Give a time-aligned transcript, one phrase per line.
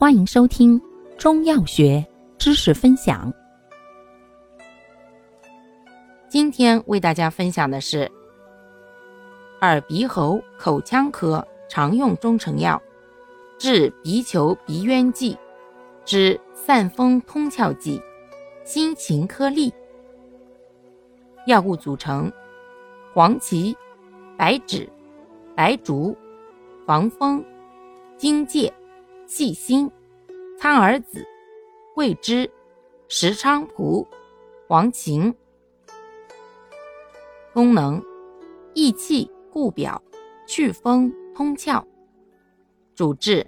[0.00, 0.80] 欢迎收听
[1.18, 2.06] 中药学
[2.38, 3.32] 知识分享。
[6.28, 8.08] 今天为大家分享的是
[9.60, 12.80] 耳鼻喉口腔科常用中成药
[13.58, 15.36] 治鼻球鼻渊剂
[16.04, 18.00] 之散风通窍剂
[18.64, 19.68] 辛芹颗粒。
[21.48, 22.30] 药物组成：
[23.12, 23.76] 黄芪、
[24.36, 24.88] 白芷、
[25.56, 26.16] 白术、
[26.86, 27.44] 防风、
[28.16, 28.72] 荆芥。
[29.28, 29.90] 细辛、
[30.58, 31.22] 苍耳子、
[31.94, 32.50] 桂枝、
[33.08, 34.08] 石菖蒲、
[34.66, 35.34] 黄芩。
[37.52, 38.02] 功能：
[38.72, 40.02] 益气固表，
[40.46, 41.12] 祛风。
[41.36, 41.84] 通窍。
[42.96, 43.46] 主治：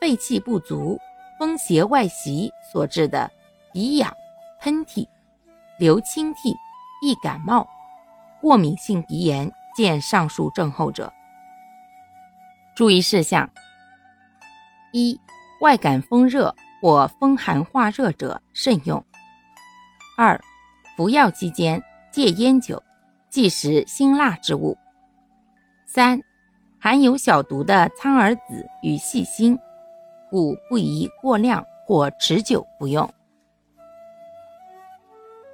[0.00, 0.96] 肺气不足、
[1.40, 3.28] 风邪外袭所致的。
[3.74, 4.14] 鼻痒、
[4.60, 5.06] 喷嚏、
[5.78, 6.54] 流清涕、
[7.02, 7.68] 易感冒、
[8.40, 9.50] 过敏性鼻炎。
[9.76, 11.12] 见上述症候者。
[12.74, 13.48] 注意事项。
[14.92, 15.18] 一、
[15.60, 19.04] 外感风热或风寒化热者慎用。
[20.16, 20.40] 二、
[20.96, 22.82] 服药期间戒烟酒，
[23.28, 24.76] 忌食辛辣之物。
[25.86, 26.20] 三、
[26.78, 29.58] 含有小毒的苍耳子与细辛，
[30.30, 33.08] 故不宜过量或持久服用。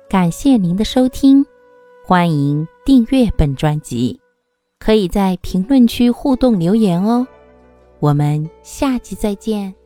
[0.08, 1.44] 感谢您的收听，
[2.06, 4.20] 欢迎订阅本专辑，
[4.78, 7.26] 可以在评论区互动留言哦。
[8.00, 9.85] 我们下期再见。